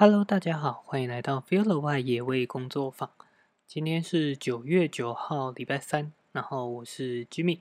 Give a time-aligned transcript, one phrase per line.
[0.00, 3.10] Hello，大家好，欢迎来到 Feel the 外野味工作坊。
[3.66, 7.58] 今天是九月九号，礼拜三，然后我是 Jimmy，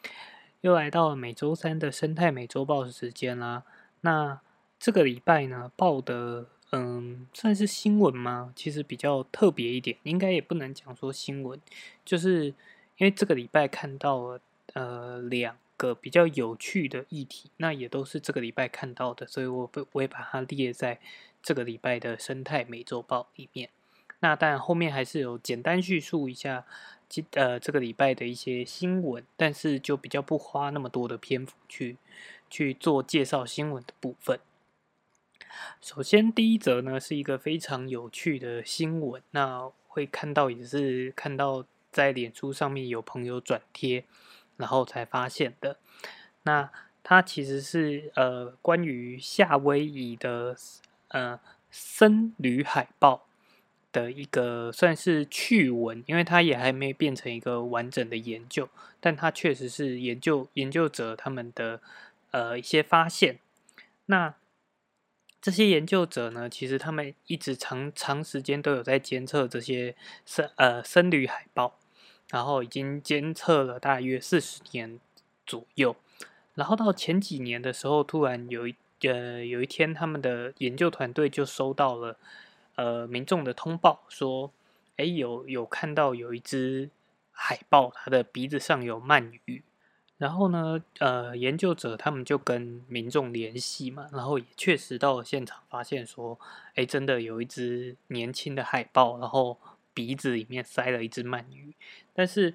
[0.62, 3.64] 又来到了每周三的生态美洲报时间啦。
[4.00, 4.40] 那
[4.78, 8.54] 这个礼拜呢，报的嗯，算是新闻吗？
[8.56, 11.60] 其实比较特别一点，应该也不能讲说新闻，
[12.06, 14.40] 就是因为这个礼拜看到了
[14.72, 20.98] 呃两个比较有趣的议题，那也都是这个礼拜看到的，所以我不我也把它列在。
[21.46, 23.70] 这个礼拜的生态美洲报里面，
[24.18, 26.66] 那当然后面还是有简单叙述一下，
[27.34, 31.98] 呃，这个礼拜的一些新闻，但是就比较不花那么多的篇幅去
[32.50, 34.40] 去做介绍新闻的部分。
[35.80, 44.04] 首先第一则呢是一个非常有趣的新闻，那会看到也是看到在脸书上面有朋友转贴，
[44.56, 45.78] 然后才发现的。
[46.42, 46.72] 那
[47.04, 50.56] 它其实是呃关于夏威夷的。
[51.16, 53.24] 呃，僧侣海豹
[53.90, 58.68] 的一个算是趣闻，因为它也还没变成一个完整的研究，
[59.00, 61.80] 但它确实是研究研究者他们的
[62.32, 63.38] 呃一些发现。
[64.04, 64.34] 那
[65.40, 71.78] 这些研究者呢，其实他们一直长长时间都有在监测这些僧呃僧侣海豹，
[72.28, 75.00] 然后已经监测了大约四十年
[75.46, 75.96] 左右，
[76.54, 78.74] 然后到前几年的时候，突然有一。
[79.02, 82.18] 呃，有一天，他们的研究团队就收到了
[82.76, 84.52] 呃民众的通报，说，
[84.96, 86.90] 哎，有有看到有一只
[87.30, 89.62] 海豹，它的鼻子上有鳗鱼。
[90.18, 96.38] 然后呢，呃，研究者他们就跟民众联系嘛，然后也确实到了现场，发现说，
[96.74, 99.58] 哎，真的有一只年轻的海豹，然后
[99.92, 101.74] 鼻子里面塞了一只鳗鱼，
[102.14, 102.54] 但是。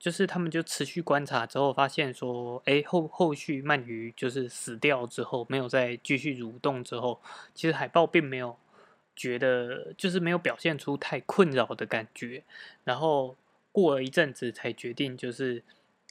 [0.00, 7.20] 就是他们就持续观察之后，发现说，哎，后后续鳗鱼就是死掉之后，没有再继续蠕动之后，
[7.54, 8.56] 其实海豹并没有
[9.14, 12.42] 觉得，就是没有表现出太困扰的感觉。
[12.84, 13.36] 然后
[13.72, 15.62] 过了一阵子，才决定就是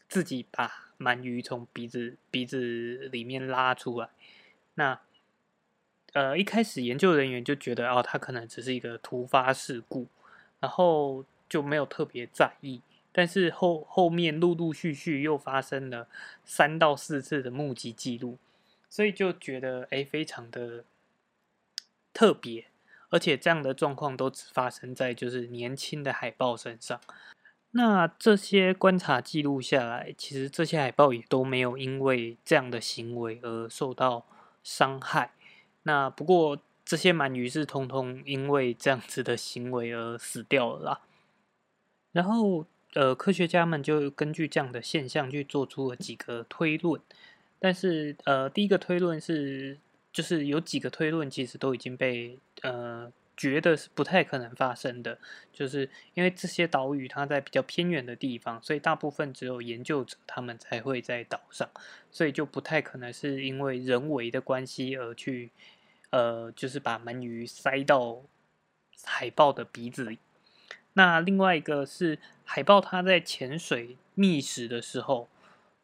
[0.08, 4.10] 自己把鳗鱼从鼻子鼻子里面拉出来。
[4.76, 5.00] 那
[6.14, 10.06] 呃，一开始研究人员就觉得，哦，它可能只是一个突发事故，
[10.60, 12.82] 然后就没有特别在意。
[13.12, 16.08] 但是后后面陆陆续续又发生了
[16.46, 18.38] 三到四次的目击记录，
[18.88, 20.86] 所以就觉得哎，非常的
[22.14, 22.68] 特别，
[23.10, 27.02] 而且这样的状况都只发生在就是年轻的海豹身上。
[27.72, 34.26] 那这些观察记录下来，其实这些海豹也都没有因为这样的行为而受到
[34.64, 35.34] 伤害。
[35.84, 41.02] 那不过这些鳗鱼是通通因为这样子的行为而死掉了啦。
[42.12, 42.68] 然后。
[42.94, 47.00] 呃，科学家们就根据这样的现象去做出了几个推论，
[47.60, 49.78] 但是呃，第一个推论是，
[50.12, 55.20] 就是有几个推论其实都已经被呃觉得是不太可能发生的，
[55.54, 61.70] 就是因为这些岛屿它在比较偏远的地方，所以大部分只有研究者他们才会在岛上，
[62.10, 65.52] 所以就不太可能是因为人为的关系而去
[66.10, 68.24] 呃，就是把鳗鱼塞到
[69.04, 70.18] 海豹的鼻子里。
[71.00, 75.30] 那另外一个是海豹，它在潜水觅食的时候，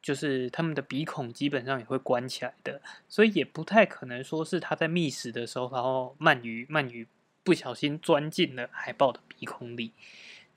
[0.02, 7.08] 就是它们的鼻孔基本上也会关起来的，所以也不太可能说是它在觅食的时候，然后鳗鱼鳗鱼
[7.46, 9.94] 不小心钻进了海豹的鼻孔里。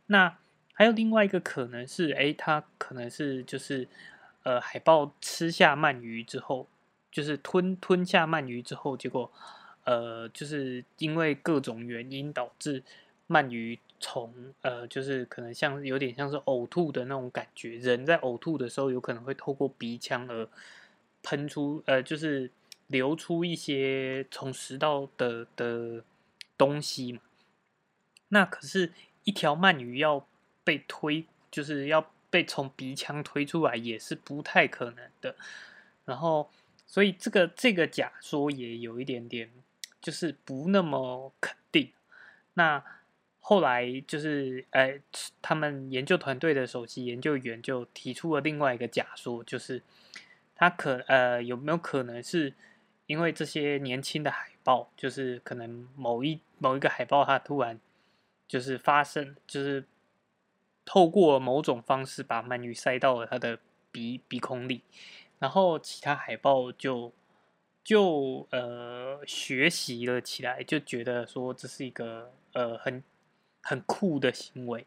[0.06, 0.36] 那
[0.72, 3.86] 还有另外一个可能是，哎，它可能是就是
[4.42, 6.66] 呃海豹吃下鳗鱼之后，
[7.12, 9.30] 就是吞吞下鳗鱼之后，结果
[9.84, 12.82] 呃就是因为各种原因导致
[13.28, 13.78] 鳗鱼。
[14.00, 14.32] 从
[14.62, 17.76] 呃，就是可能像有点像是呕吐的那种感觉。
[17.76, 20.48] 人在呕吐的时候，有可能会透过鼻腔而
[21.22, 22.50] 喷出，呃，就是
[22.86, 26.04] 流出一些从食道的的
[26.56, 27.20] 东西嘛。
[28.28, 28.92] 那可是，
[29.24, 30.26] 一条鳗鱼要
[30.62, 35.34] 被推，就是要被从鼻腔推出来，也是不太可能的。
[36.04, 36.50] 然后，
[36.86, 39.50] 所以这个这个假说也有一点点，
[40.00, 41.92] 就是不那么肯定。
[42.54, 42.84] 那。
[43.48, 45.00] 后来就是，呃，
[45.40, 49.82] 他们研究团队的首席研究员就提出了另外一个假说，就是
[50.54, 52.52] 他可呃有没有可能是
[53.06, 57.80] 因为这些年轻的海豹，就是可能某一某一个海豹它突然
[58.46, 59.86] 就是发生，就是
[60.84, 63.58] 透过某种方式把鳗鱼塞到了它的
[63.90, 64.82] 鼻鼻孔里，
[65.38, 67.14] 然后其他海豹就
[67.82, 73.02] 就呃学习了起来，就觉得说这是一个呃很。
[73.68, 74.86] 很酷的行为，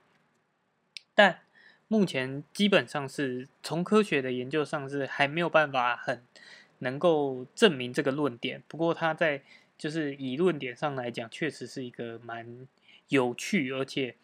[1.13, 1.42] 但
[1.88, 6.24] 目前基本上是从科学的研究上是还没有办法很
[6.80, 8.63] 能够证明这个论点。
[8.68, 9.44] 不过他在
[9.78, 12.68] 就是以论点上来讲，确实是一个蛮
[13.10, 14.16] 有趣，而且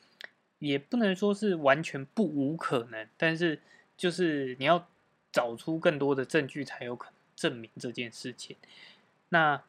[0.58, 3.62] 也不能说是完全不无可能，但是
[3.96, 4.88] 就是你要
[5.32, 8.58] 找出更多的证据才有可能证明这件事情。
[9.30, 9.62] 那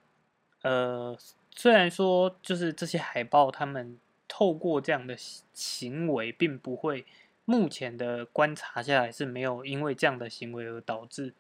[0.62, 1.14] 呃，
[1.54, 3.98] 虽然说就是这些海报，他们
[4.38, 5.16] 透过这样的
[5.52, 7.04] 行为，并不会
[7.44, 11.34] 目前的观察下来是没有因为这样的行为而导致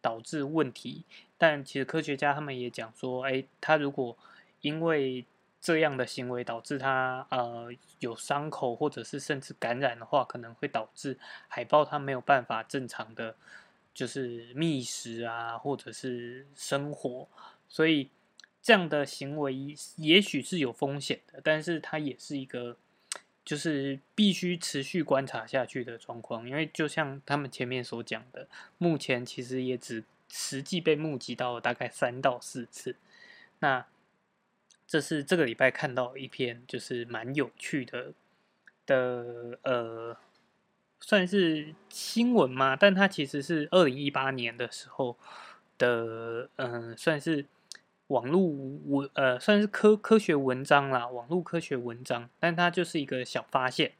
[0.00, 1.04] 导致问题。
[1.36, 4.16] 但其实科学家他们也讲说，哎，他如果
[4.60, 5.26] 因为
[5.60, 11.18] 这样的行为导致他呃有伤口或者是甚至感染的话，可能会导致
[11.48, 13.34] 海豹它没有办法正常的
[13.92, 17.26] 就是觅食啊，或者是生活，
[17.68, 18.08] 所以
[18.66, 19.54] 这样的行为
[19.94, 22.76] 也许是有风险的，但是它也是一个
[23.44, 28.48] 就是必须持续观察下去的状况，因为就像他们前面所讲的，
[28.78, 30.02] 目前其实也只。
[30.28, 32.96] 实际被目击到了大概三到四次，
[33.60, 33.86] 那
[34.84, 38.12] 这是这个礼拜看到一篇就是蛮有趣的
[38.84, 40.16] 的呃，
[41.00, 45.16] 算是新闻嘛，但它其实是二零一八年的时候
[45.78, 47.46] 的，嗯，算是
[48.08, 48.40] 网络
[48.86, 53.92] 文呃，算是科科学文章啦，网络科学文章，但它就是一个小发现，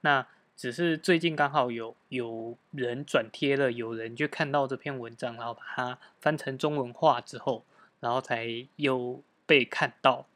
[0.00, 0.26] 那。
[0.56, 7.64] 只是最近刚好有有人转贴了，有人就看到这篇文章，然后把它翻成中文化之后，
[7.98, 10.26] 然后才又被看到，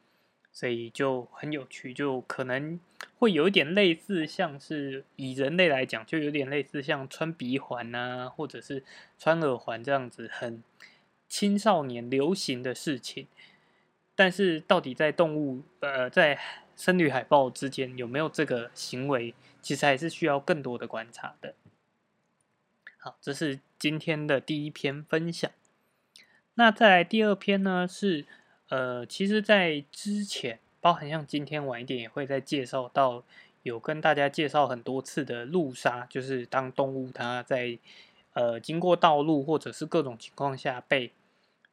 [0.51, 2.77] 所以就很有趣，就可能
[3.17, 8.83] 会有一点类似，像是以人类来讲，就有点类似像穿鼻环啊，或者是
[9.17, 10.61] 穿耳环这样子很
[11.29, 13.27] 青少年流行的事情，
[14.15, 16.39] 但是到底在动物呃在
[16.75, 19.33] 僧侣海豹之间有没有这个行为？
[19.61, 21.53] 其实还是需要更多的观察的。
[22.97, 25.51] 好，这是今天的第一篇分享。
[26.55, 27.87] 那再来第二篇呢？
[27.87, 28.25] 是
[28.69, 33.23] 呃，其实，在之前，包含像今天晚一点也会再介绍到，
[33.63, 37.77] 有跟大家介绍很多次的路杀，就是当动物它在
[38.33, 41.11] 呃经过道路或者是各种情况下被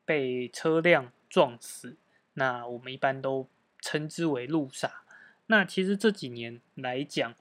[0.06, 1.96] 被车辆撞死，
[2.32, 3.46] 那我们一般都
[3.80, 5.02] 称之为路杀。
[5.48, 7.34] 那其实这几年来讲，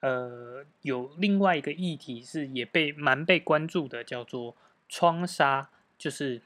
[0.00, 4.54] 呃，有另外一个议题是也被蛮被关注的，叫做
[4.88, 6.40] 窗纱，就是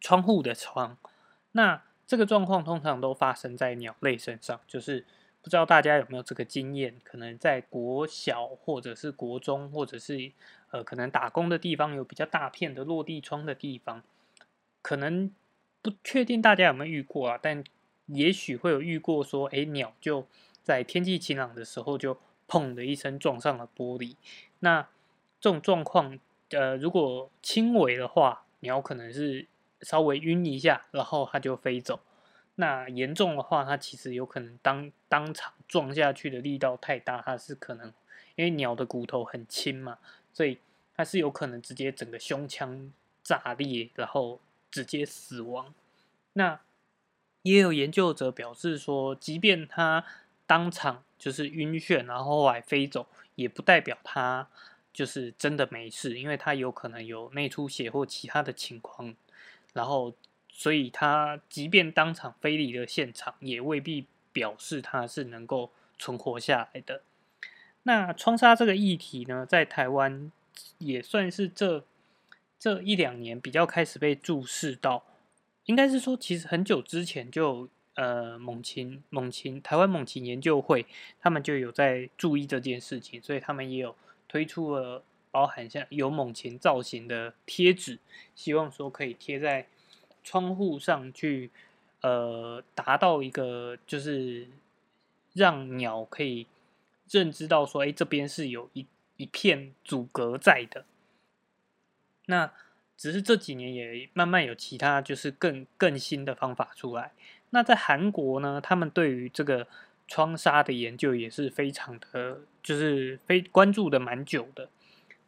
[0.00, 0.96] 窗户的窗。
[1.52, 5.04] 那这个状况通常都发生在鸟类身上，就是
[5.42, 7.00] 不知道大家有没有这个经验？
[7.04, 10.32] 可能在国小或者是国中，或者是
[10.70, 14.02] 呃，可能打工的地方有比较大片的落地窗的地方，
[14.82, 15.30] 可能
[15.82, 17.38] 不确定大家有没有遇过啊？
[17.40, 17.64] 但
[18.06, 20.26] 也许会有遇过，说哎，鸟就
[20.62, 22.18] 在天气晴朗的时候就。
[22.52, 24.16] 砰的一声撞上了玻璃，
[24.58, 24.88] 那
[25.40, 26.18] 这种状况，
[26.48, 29.46] 呃，如果轻微的话，鸟可能是
[29.82, 32.00] 稍微晕一下，然后它就飞走；
[32.56, 37.94] 那严重的话，它其实有可能当当场撞下去的力道太大，它是可能
[38.34, 39.98] 因为鸟的骨头很轻嘛，
[40.32, 40.58] 所以
[40.96, 42.92] 它是有可能直接整个胸腔
[43.22, 44.40] 炸裂，然后
[44.70, 45.74] 直接死亡。
[46.34, 46.60] 那
[47.42, 50.04] 也有研究者表示说，即便他
[50.46, 54.48] 当场就是晕眩，然后后来飞走，也不代表他
[54.92, 59.14] 就是真的没事，因为他有可能有内出血或其他的情况，
[59.72, 60.14] 然后
[60.48, 67.02] 所以他即便当场飞离了现场，也未必表示他是能够存活下来的。
[67.84, 70.30] 那窗纱这个议题呢，在台湾
[70.78, 71.84] 也算是这
[72.60, 75.02] 这一两年比较开始被注视到，
[75.64, 77.68] 应该是说其实很久之前就。
[77.96, 80.86] 呃，猛禽猛禽台湾猛禽研究会，
[81.20, 83.94] 他们就有在注意这件事情，所以他们也有
[84.26, 87.98] 推出了包含像有猛禽造型的贴纸，
[88.34, 89.66] 希望说可以贴在
[90.24, 91.50] 窗户上去，
[92.00, 94.48] 呃，达到一个就是
[95.34, 96.46] 让鸟可以
[97.10, 98.86] 认知到说，哎，这边是有一
[99.18, 100.86] 一片阻隔在的。
[102.30, 102.50] 那
[102.96, 107.12] 只是这几年也慢慢有其他就是更更新的方法出来。
[107.50, 109.66] 那在韩国呢，他们对于这个
[110.06, 114.68] 窗纱的研究也是非常的，就是非关注的蛮久的。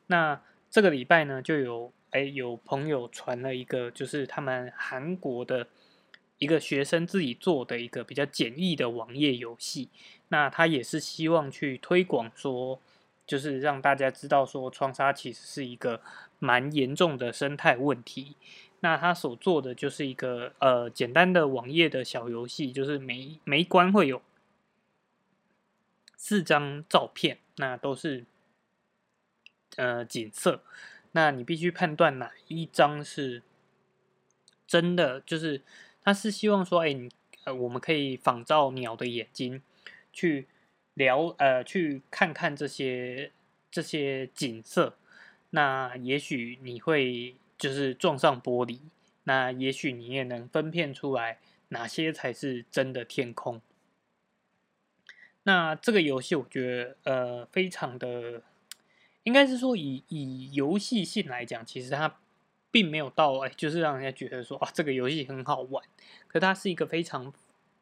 [0.07, 0.41] 那
[0.71, 5.67] 这个礼拜呢，就有哎有朋友传了一个，就是他们韩国的
[6.39, 9.89] 一个学生自己做的一个比较简易的网页游戏。
[10.29, 12.81] 那他也是希望去推广说，
[13.27, 16.01] 就是让大家知道说，窗纱其实是一个
[16.43, 18.35] 蛮严重的生态问题。
[18.81, 24.21] 那他所做的就是一个呃简单的网页的小游戏，就是每每一关会有
[26.17, 28.25] 四张照片，那都是
[29.77, 30.65] 呃景色，
[31.13, 33.45] 那你必须判断哪一张是
[34.67, 35.63] 真的，就是
[36.03, 37.09] 他是希望说，哎，你
[37.45, 39.63] 呃，我们可以仿照鸟的眼睛
[40.13, 40.49] 去
[40.95, 43.31] 聊，呃，去看看这些
[43.71, 44.97] 这些景色。
[45.55, 48.81] 那也许你会就是撞上玻璃，
[49.25, 53.61] 那也许你也能分辨出来哪些才是真的天空。
[55.45, 58.43] 那这个游戏我觉得呃非常的，
[59.25, 62.19] 应该是说以以游戏性来讲，其实它
[62.71, 65.85] 并没有到哎，就是让人家觉得说啊这个游戏很好玩。
[66.29, 67.33] 可它是一个非常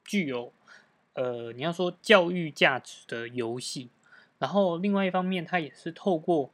[0.05, 0.53] 具有
[1.13, 3.91] 呃你要说教育价值的游戏。
[4.39, 6.51] 然后另外一方面，它也是透过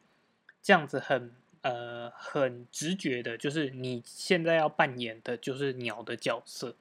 [0.67, 6.75] 这样子很呃很直觉的，就是你现在要扮演的就是鸟的角色，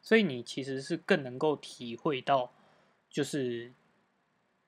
[0.00, 2.50] 所以你其实是更能够体会到。
[3.10, 3.74] 就是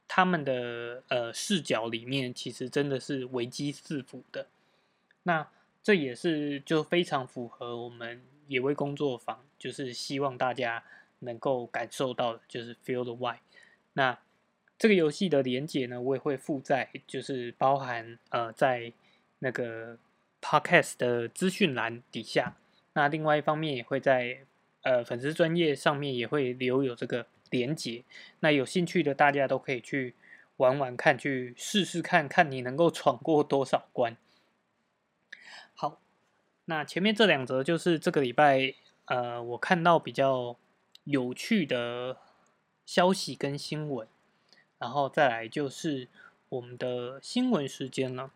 [0.06, 4.48] 他们的呃视角里面，其实真的是危机四伏的。
[5.22, 5.48] 那
[5.82, 10.84] 这也是就非常符合我们野味工作坊，就是希望大家
[11.20, 13.38] 能够感受到的，就是 feel the why。
[13.94, 14.18] 那
[14.78, 18.92] 这个游戏的连接呢，我也会附在，就是包含呃在
[19.40, 19.98] 那个
[20.40, 22.56] podcast 的资讯栏底下。
[22.92, 24.38] 那另外一方面也会在
[24.82, 27.26] 呃粉丝专业上面也会留有这个。
[27.50, 28.04] 连接，
[28.40, 30.14] 那有兴趣的大家都可以去
[30.58, 34.18] 玩玩看，去试试看看你能够闯过多少关。
[35.74, 35.98] 好，
[36.66, 38.74] 那前面这两则就是这个礼拜
[39.06, 40.58] 呃我看到比较
[41.04, 42.18] 有趣的
[42.84, 44.06] 消息跟新闻，
[44.78, 46.08] 然后再来就是
[46.48, 48.30] 我们的新闻时间了。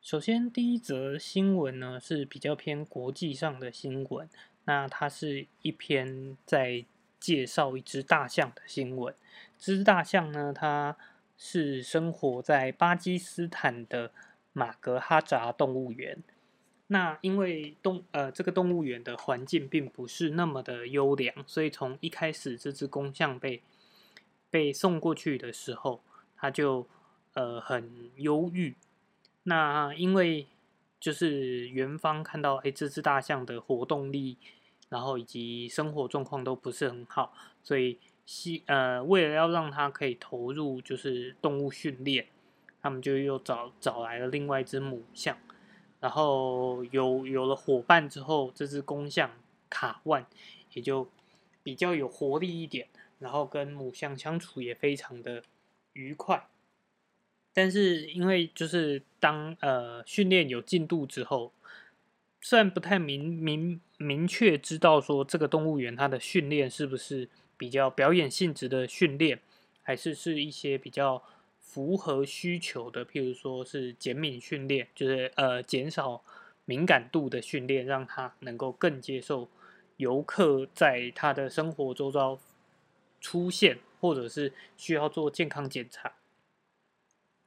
[0.00, 4.28] 首先第一则新闻呢是比较偏国际上的新闻，
[4.64, 6.84] 那它是一篇在。
[7.20, 9.14] 介绍一只大象的新闻。
[9.58, 10.94] 这只大象呢，它
[11.38, 14.12] 是生活在巴基斯坦的
[14.52, 16.22] 马格哈扎动物园。
[16.88, 23.62] 那因为动呃这个动物园的环境并不是那么的优良，所以从一开始这只公象被
[24.54, 26.00] 被送过去的时候，
[26.36, 26.86] 他就
[27.32, 28.76] 呃很忧郁。
[29.42, 30.46] 那因为
[31.00, 34.36] 就是园方看到哎这只大象的活动力。
[34.90, 37.34] 然后以及生活状况都不是很好，
[37.64, 42.26] 所以希呃为了要让他可以投入就是动物训练，
[42.80, 45.36] 他们就又找找来了另外一只母象，
[45.98, 49.32] 然后有有了伙伴之后，这只公象
[49.68, 50.24] 卡万
[50.74, 51.08] 也就
[51.64, 52.86] 比较有活力一点，
[53.18, 55.42] 然后跟母象相处也非常的
[55.92, 56.48] 愉快。
[57.52, 61.52] 但是因为就是当呃训练有进度之后。
[62.46, 69.40] 虽然不太明明明确知道说这个动物园它的训练是不是比较表演性质的训练，
[69.80, 71.22] 还是是一些比较
[71.58, 76.22] 符合需求的，譬如说是减敏训练，就是呃减少
[76.66, 79.48] 敏感度的训练，让它能够更接受
[79.96, 82.38] 游客在他的生活周遭
[83.24, 86.12] 出现，或者是需要做健康检查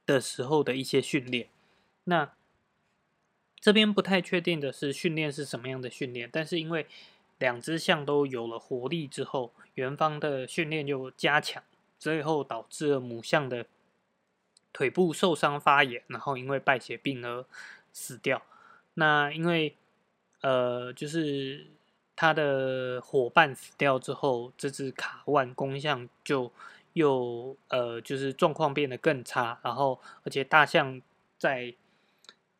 [0.04, 1.48] 的时候的一些训练。
[2.02, 2.34] 那
[3.60, 6.88] 这边不太确定的是训练是什么样的训练，但是因为
[7.38, 11.62] 两只象都有了活力之后，园方的训练就加强，
[11.96, 13.66] 最后导致了母象的
[14.72, 17.46] 腿部受伤发炎，然后因为败血病而
[17.92, 18.42] 死掉。
[18.94, 19.76] 那因为
[20.40, 21.68] 呃，就是
[22.18, 26.50] 他的伙伴死掉之后，这只卡万公象就
[26.94, 31.00] 又呃，就是状况变得更差，然后而且大象
[31.38, 31.74] 在。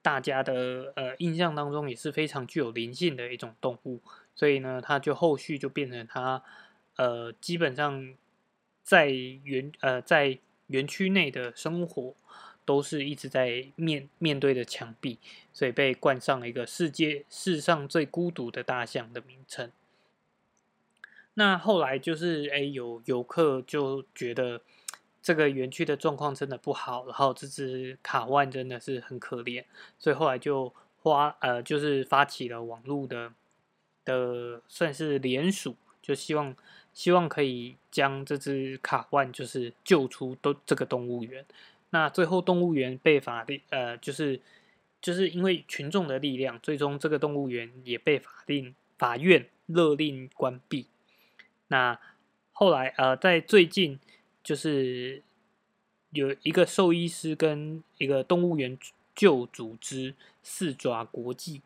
[0.00, 4.00] 大家的呃印象当中也是非常具有灵性的一种动物，
[4.34, 6.42] 所以呢，它就后续就变成它
[6.96, 8.14] 呃基本上
[8.82, 10.38] 在园呃在
[10.68, 12.14] 园区内的生活
[12.68, 15.16] 都是一直在面面对的墙壁，
[15.54, 19.72] 所以被冠上了一个世界世上最孤独的大象的名称。
[21.32, 24.60] 那后来就是哎有游客就觉得。
[25.20, 29.62] 这个园区的状况真的不好，然后这只卡万真的是很可怜，
[29.98, 30.72] 所以后来就
[31.02, 33.32] 花呃，就是发起了网络的
[34.06, 36.56] 的算是联署，就希望
[36.94, 41.44] 希望可以将这只卡万就是救出都这个动物园。
[41.90, 44.40] 那最后动物园被法令呃，就是
[45.00, 50.86] 就是因为群众的力量，最终这个动物园也被法令法院勒令关闭。
[51.68, 51.98] 那
[52.52, 53.98] 后来呃，在最近。
[54.40, 55.22] 就是
[56.10, 58.78] 有一个兽医师跟一个动物园
[59.14, 61.60] 救组织四爪国际，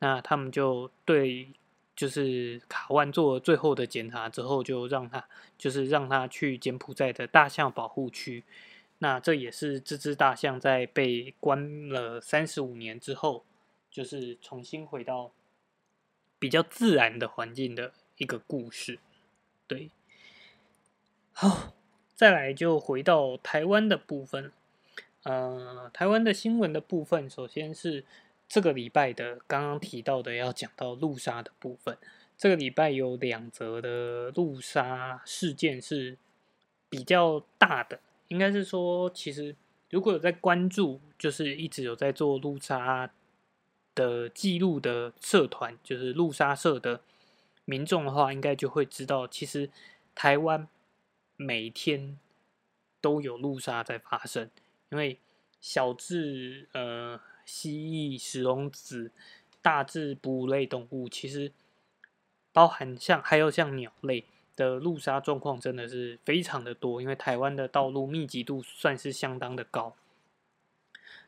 [0.00, 1.48] 那他们就对
[1.94, 8.44] 就是卡万做最后的检查之后，就让他就是让他去柬埔寨的大象保护区。
[8.98, 13.44] 那这也是这只大象在被关了三十五年之后，
[13.90, 15.32] 就是重新回到
[16.38, 18.98] 比较自然的环境的一个故事。
[19.66, 19.90] 对，
[21.32, 21.74] 好，
[22.14, 24.52] 再来就回到台湾的部分。
[25.24, 28.04] 呃，台湾的新闻的部分，首先是
[28.48, 31.98] 这个礼拜的刚刚提到的要讲到路杀的部分。
[32.38, 36.16] 这个礼拜有两则的路杀事件是
[36.88, 37.98] 比较大的，
[38.28, 39.54] 应该是说，其实
[39.90, 43.12] 如果有在关注，就是一直有在做路杀
[43.94, 47.02] 的记录的社团，就是路杀社的
[47.64, 49.70] 民众的话，应该就会知道，其实
[50.14, 50.68] 台湾
[51.36, 52.18] 每天
[53.00, 54.50] 都有路杀在发生。
[54.90, 55.18] 因为
[55.60, 59.10] 小至呃蜥蜴、石龙子，
[59.60, 61.52] 大至哺乳类动物，其实
[62.52, 64.24] 包含像还有像鸟类
[64.56, 67.00] 的路杀状况，真的是非常的多。
[67.00, 69.94] 因为台湾的道路密集度算是相当的高，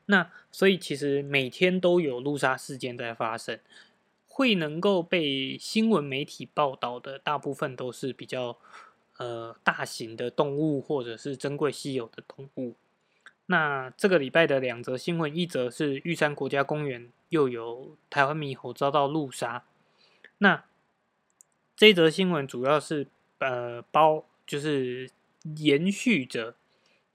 [0.07, 3.61] 那所以其实每天都有路杀事件在发生，
[4.27, 8.57] 会能够被新闻媒体报道的，大部分都是比较
[9.19, 12.75] 呃大型的动物或者是珍贵稀有的动物。
[13.51, 19.65] 那这个礼拜的两则新闻，一则是玉山国家公园又有台湾猕猴遭到路杀。
[20.39, 20.65] 那
[21.75, 23.07] 这则新闻主要是
[23.39, 25.11] 呃包就是
[25.57, 26.55] 延续着，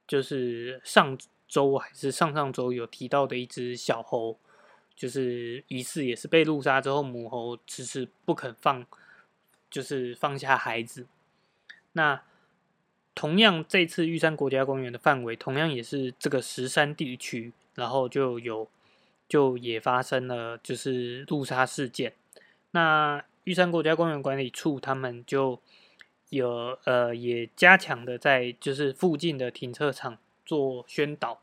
[0.07, 4.37] 就是上周还是上上周有提到的一只小猴，
[4.95, 8.85] 就是疑似也是被路杀之后，母猴迟迟不肯放，
[9.69, 11.07] 就是放下孩子。
[11.93, 12.21] 那
[13.13, 18.67] 同样，这次玉山国家公园的范围同样也是这个石山地区，然后就有
[19.29, 22.13] 就也发生了就是路杀事件。
[22.71, 25.59] 那玉山国家公园管理处他们就
[26.35, 31.41] 有呃也加强的在就是附近的停车场做宣导，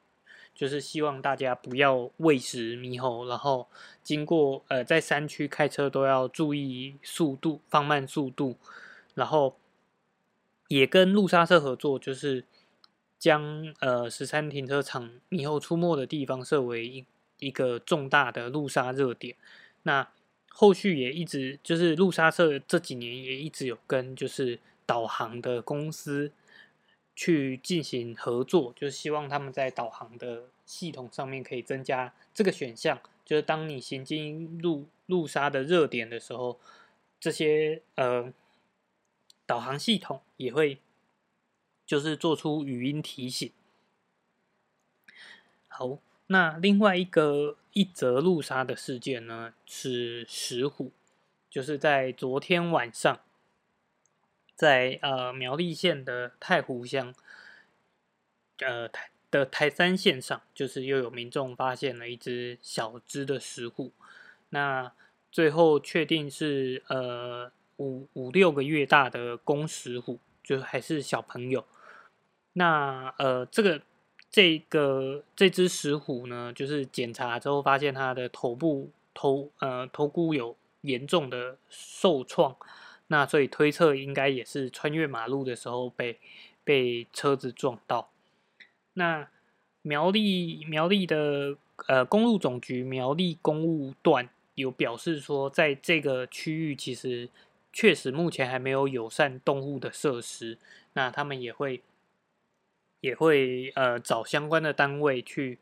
[0.55, 3.69] 就是希望大家不要喂食猕猴，然后
[4.03, 8.57] 经过呃在山区开车都要注意速度，放慢速度，
[9.15, 9.57] 然后。
[10.73, 12.45] 也跟路杀社合作，就是
[13.19, 17.05] 将呃十三停车场猕猴出没的地方设为一
[17.41, 19.35] 一个重大的路杀热点。
[19.83, 20.09] 那
[20.49, 26.33] 后续也一直就是路杀社这几年也一直有跟就是导航的公司
[27.15, 36.59] 去进行合作，就是希望他们在导航的系统上面可以增加这个选项，就是当你行经路路杀的热点的时候，
[37.21, 38.33] 这些呃。
[39.47, 40.79] 导航系统也会
[41.85, 43.51] 就是做出语音提醒。
[45.67, 45.99] 好，
[46.29, 50.93] 那另外一个一则路杀的事件呢，是石虎，
[51.51, 53.19] 就是在昨天晚上，
[54.61, 57.15] 在呃苗栗县的太湖乡，
[58.59, 63.93] 呃台的台三线上，就是又有民众发现了一只小只的石虎，
[64.51, 64.93] 那
[65.33, 67.51] 最后确定是呃。
[67.83, 71.65] 五五六个月大的公石虎，就还是小朋友。
[72.53, 73.81] 那呃，这个
[74.31, 82.55] 这个这只石虎呢，就是检查之后发现它的头部头呃头骨有严重的受创，
[83.11, 86.19] 那所以推测应该也是穿越马路的时候被
[86.65, 88.11] 被车子撞到。
[88.95, 89.29] 那
[89.83, 97.29] 苗栗苗栗的呃公路总局苗栗公务段有表示说，在这个区域其实。
[97.73, 100.59] 确实，目前还没有友善动物的设施。
[100.95, 101.81] 那他们也会
[103.01, 105.61] 也会呃找相关的单位去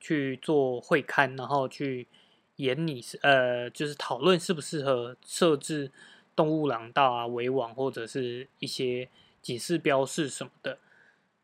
[0.00, 2.08] 去做会刊，然后去
[2.56, 5.92] 研拟呃就是讨论适不适合设置
[6.34, 9.08] 动物廊道啊、围网或者是一些
[9.40, 10.78] 警示标示什么的。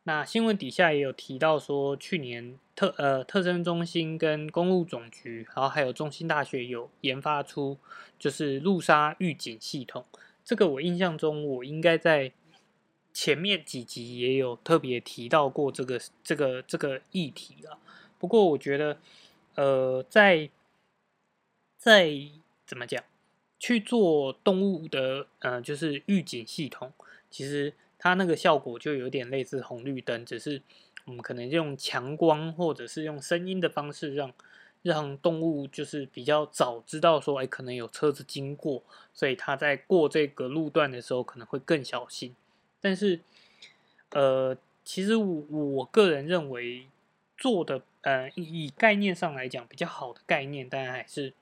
[0.04, 7.76] 那新闻底下也有提到说，去年特呃特征中心跟公路总局，然后还有中心大学有研发出
[8.18, 10.04] 就是路杀预警系统。
[10.42, 12.32] 这个我印象中，我应该在
[13.12, 17.78] 前面几集也有特别提到过这个这个这个议题了。
[18.18, 18.98] 不过我觉得，
[19.54, 20.48] 呃，在
[21.76, 22.10] 在
[22.66, 23.04] 怎么讲
[23.60, 26.92] 去做动物的呃就是预警系统，
[27.30, 27.72] 其实。
[28.02, 30.62] 它那个效果就有点类似红绿灯，只是
[31.04, 34.32] 我们可能用强光或者是用声音的方式，让
[34.80, 42.34] 让动物就是比较早知道说，哎，可能有车子经过，所以它在过这个路段的时候可能会更小心。
[42.80, 43.20] 但是，
[44.12, 46.86] 呃，其实我我个人认为
[47.36, 51.34] 做的，呃，以概念上来讲比较好的概念，当然还是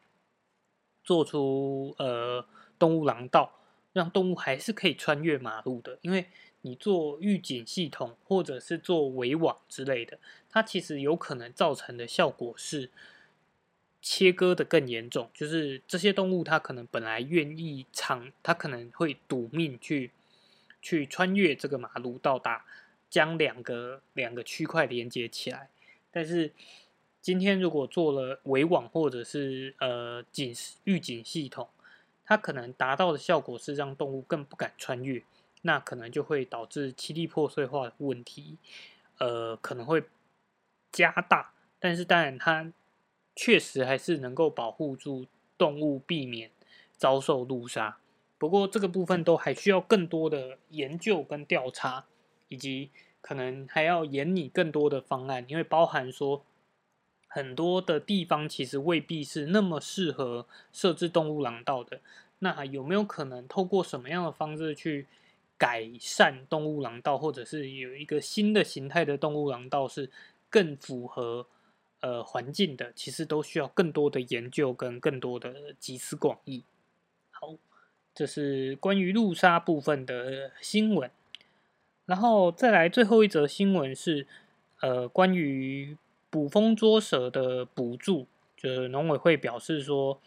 [1.09, 2.45] 做出呃
[2.79, 3.51] 动物廊道，
[3.93, 6.27] 让动物还是可以穿越马路的，因为。
[6.63, 10.19] 你做预警系统，或者是做围网之类的，
[10.51, 12.91] 它其实有可能造成的效果是，
[14.03, 20.11] 切割的更严重，就是这些动物它可能本来愿意长，它可能会赌命去
[20.83, 22.65] 去穿越这个马路，到达
[23.09, 25.71] 将两个两个区块连接起来。
[26.11, 26.53] 但是
[27.21, 30.55] 今天如果做了围网或者是呃警
[30.85, 31.69] 预警系统，
[32.25, 35.23] 它可能达到的效果是让动物更不敢穿越，
[35.63, 38.59] 那可能就会导致栖地破碎化的问题，
[39.19, 40.05] 呃，可能会
[40.91, 41.53] 加大。
[41.79, 42.73] 但是当然它。
[43.41, 45.27] 确实还是能够保护住
[45.57, 46.51] 动物，避免
[46.97, 47.99] 遭受路杀。
[48.37, 52.07] 不过这个部分都还需要更多的研究跟调查，
[52.49, 56.45] 以及可能还要研拟更多的方案，因为包含说
[57.39, 62.01] 很多的地方其实未必是那么适合设置动物廊道的。
[62.41, 65.07] 那有没有可能透过什么样的方式去
[65.57, 70.11] 改善动物廊道，或者是有一个新的形态的动物廊道是
[70.51, 71.47] 更符合？
[72.01, 76.63] 呃，环境的其实都需要更多的研究跟更多的集思广益。
[77.33, 77.57] 好，
[78.15, 81.11] 这是关于路杀部分的新闻。
[82.07, 84.29] 然后再来最后一则新闻是，
[84.79, 85.97] 呃，关于
[86.31, 90.21] 捕风捉蛇的补助，就是农委会表示说，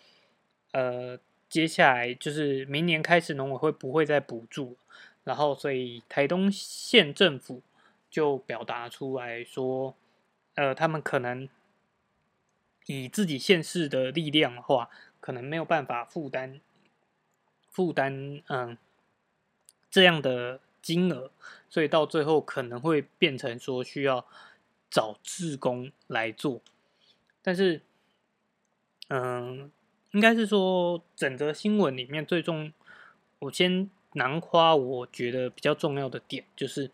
[0.71, 4.77] 呃，接下来就是明年开始农委会不会再补助，
[5.23, 7.61] 然后所以台东县政府
[8.09, 9.95] 就表达出来说，
[10.55, 11.49] 呃，他们可能。
[12.87, 16.59] 以自己县市的力量的话，可能没有办法负担
[17.69, 18.75] 负担嗯
[19.89, 21.31] 这样的金额，
[21.69, 24.25] 所以到最后可能会变成说需要
[24.91, 26.61] 找志工来做。
[27.41, 27.81] 但是，
[29.07, 29.71] 嗯，
[30.11, 32.71] 应该是说整则新闻里面最终，
[33.39, 36.91] 我先囊括我觉得比较重要的点，就是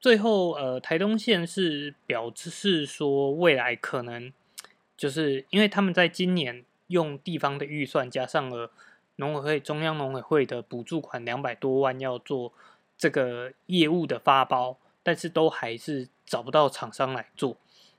[0.00, 4.32] 最后呃台东县是表示说未来可能。
[4.96, 8.70] 就是因为他们在今年用地方的预算加上了
[9.16, 12.54] 农委会中央农委会的补助款两百多万要做
[12.96, 17.56] 这个业务的发包，但是都还是找不到厂商来做。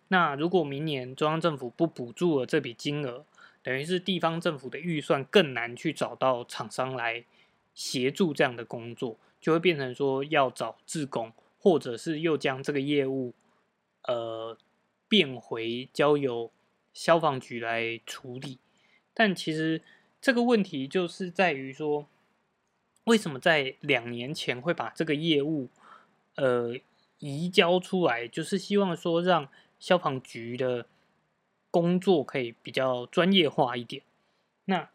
[0.10, 3.26] 那如果明年中央政府不补助了这笔金额，
[3.64, 7.24] 等于是地方政府的预算更难去找到厂商来
[7.74, 13.34] 协助这样的工作，就会变成说要找自工，或者是又将这个业务
[14.04, 14.56] 呃
[15.08, 16.52] 变回交由。
[16.94, 18.58] 消防局来处理，
[19.14, 19.84] 但其实
[20.20, 22.08] 这个问题就是在于说，
[23.04, 25.70] 为什么在两年前会把这个业务
[26.38, 26.74] 呃
[27.20, 29.50] 移交出来，就是希望说让
[29.80, 30.86] 消防局的
[31.72, 34.04] 工作可以比较专业化一点，
[34.66, 34.90] 那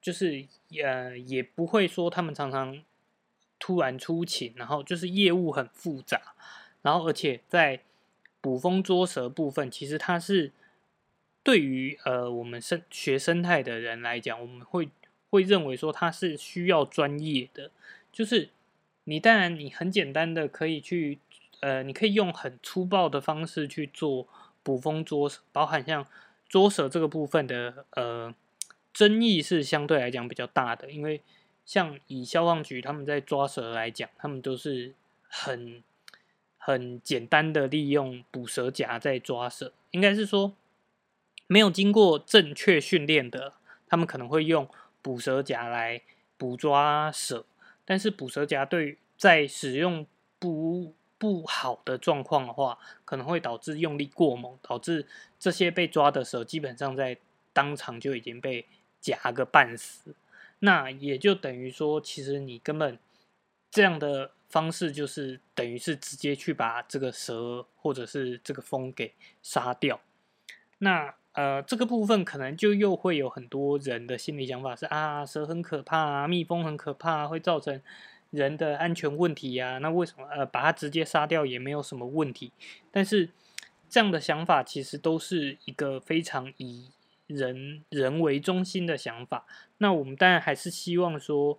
[0.00, 0.46] 就是
[0.82, 2.82] 呃也不会说他们常常
[3.58, 6.34] 突然出勤，然后就是业务很复杂，
[6.82, 7.80] 然后而且在
[8.40, 10.52] 捕风捉蛇部分，其实它是。
[11.42, 14.88] 对于呃我们生学生态的人来讲，我们会
[15.30, 17.70] 会认为说它是需要专业的，
[18.10, 18.50] 就是
[19.04, 21.20] 你当然你很简单的可以去
[21.66, 24.28] 呃，你可以用很粗暴的方式去做
[24.62, 26.06] 捕风捉蛇，包含像
[26.48, 28.32] 捉蛇这个部分的呃
[28.92, 31.20] 争议是相对来讲比较大的，因为
[31.64, 34.94] 像以消防局他们在抓蛇来讲，他们都是
[35.26, 35.82] 很
[36.56, 40.54] 很简单的利用捕蛇夹在抓蛇，应该是说。
[41.48, 43.52] 没有经过正确训练的，
[43.86, 44.68] 他们可能会用
[45.00, 46.02] 捕蛇夹来
[46.36, 47.44] 捕抓蛇，
[47.84, 50.04] 但是捕蛇夹对在使用
[50.40, 55.06] 不不好的状况的话，可能会导致用力过猛，导致
[55.38, 57.18] 这些被抓的蛇基本上在
[57.52, 58.66] 当场就已经被
[59.00, 60.14] 夹个半死。
[60.60, 62.98] 那也就等于说，其实你根本
[63.70, 70.00] 这样的方式就是等于是直接去把这个蛇或者是这个蜂给杀掉。
[70.78, 77.82] 那呃，这个部分可能就又会有很多人的心理想法是啊，蛇很可怕，蜜蜂很可怕，会造成
[78.36, 79.78] 人的安全问题呀。
[79.78, 82.52] 那为什么呃把它直接杀掉也没有什么问题？
[82.92, 83.30] 但是
[83.88, 86.90] 这样的想法其实都是一个非常以
[87.26, 89.46] 人人为中心的想法。
[89.78, 91.58] 那我们当然还是希望说，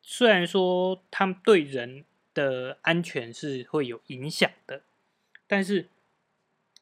[0.00, 4.82] 虽然说他们对人的安全是会有影响的，
[5.46, 5.88] 但是。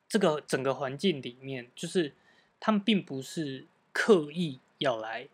[0.07, 2.13] 这个整个环境里面，就是
[2.61, 5.27] 他们并不是刻意要来，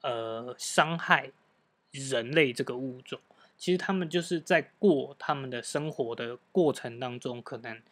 [0.00, 1.30] 呃，伤害
[1.98, 3.20] 人类这个物种。
[3.56, 7.82] 其实他们就是在过他们的生活的过程当中，可能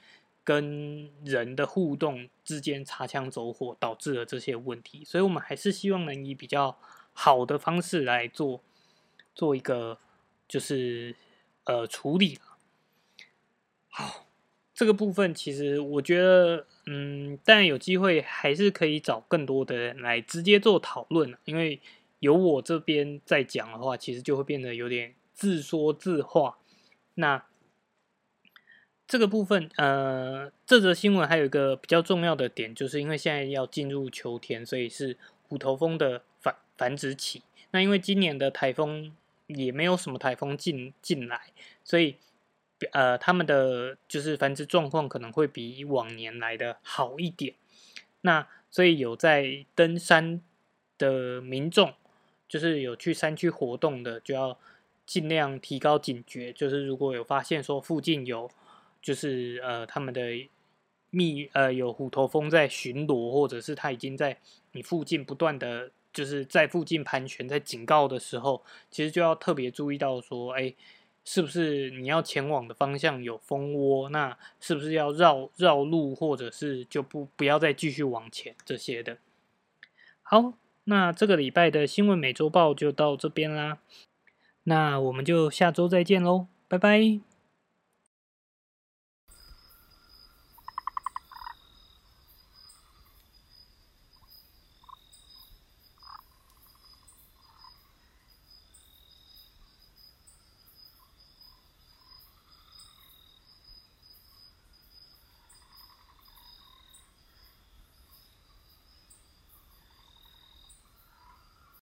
[0.45, 5.05] 跟人的互动之间擦枪走火，导致了这些问题。
[5.05, 6.79] 所以，我们还是希望能以比较
[7.13, 8.63] 好的方式来做，
[9.35, 9.99] 做一个
[10.47, 11.17] 就是
[11.65, 12.39] 呃处理
[13.89, 14.23] 好。
[14.73, 21.81] 这个部分其实我觉得，嗯，但有机会还是可以找更多的人来直接做讨论，因为
[22.19, 26.59] 有我这边在讲的话，其实就会变得有点自说自话。
[27.15, 27.45] 那
[29.07, 37.43] 这个部分，呃，这则新闻还有一个比较重要的点，就是因为现在要进入秋天，所以是虎头蜂的繁繁殖期。
[37.71, 39.15] 那因为今年的台风
[39.47, 41.53] 也没有什么台风进进来，
[41.85, 42.17] 所以
[42.93, 47.55] 呃，他们的就是繁殖状况可能会比往年来的好一点。
[48.23, 50.43] 那所以有在登山
[50.99, 51.95] 的民众，
[52.49, 54.59] 就是有去山区活动的，就要
[55.05, 56.53] 尽量提高警觉。
[56.53, 58.51] 就是如果有发现说附近有，
[59.01, 60.49] 就是呃他们的
[61.11, 64.39] 蜜呃有虎头蜂在巡逻，或者是它已经在
[64.73, 65.91] 你附近不断的。
[66.13, 70.73] 就是在附近盘旋，在警告的时候，其实就要特别注意到说，哎，
[71.27, 74.09] 是不是你要前往的方向有蜂窝？
[74.09, 79.19] 那是不是要绕绕路，或者是就不不要再继续往前这些的？
[80.23, 80.55] 好，
[80.89, 83.79] 那这个礼拜的新闻每周报就到这边啦，
[84.63, 87.36] 那我们就下周再见喽，拜拜。